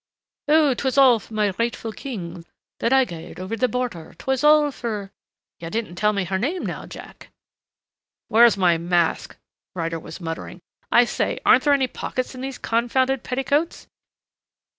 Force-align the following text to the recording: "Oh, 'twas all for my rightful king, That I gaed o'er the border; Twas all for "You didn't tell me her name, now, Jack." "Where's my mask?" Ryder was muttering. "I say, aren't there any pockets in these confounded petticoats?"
"Oh, 0.47 0.73
'twas 0.73 0.97
all 0.97 1.19
for 1.19 1.35
my 1.35 1.51
rightful 1.59 1.91
king, 1.91 2.43
That 2.79 2.91
I 2.91 3.05
gaed 3.05 3.39
o'er 3.39 3.55
the 3.55 3.67
border; 3.67 4.15
Twas 4.17 4.43
all 4.43 4.71
for 4.71 5.11
"You 5.59 5.69
didn't 5.69 5.93
tell 5.95 6.11
me 6.11 6.23
her 6.23 6.39
name, 6.39 6.65
now, 6.65 6.87
Jack." 6.87 7.29
"Where's 8.27 8.57
my 8.57 8.79
mask?" 8.79 9.37
Ryder 9.75 9.99
was 9.99 10.19
muttering. 10.19 10.59
"I 10.91 11.05
say, 11.05 11.39
aren't 11.45 11.65
there 11.65 11.73
any 11.73 11.85
pockets 11.85 12.33
in 12.33 12.41
these 12.41 12.57
confounded 12.57 13.21
petticoats?" 13.21 13.85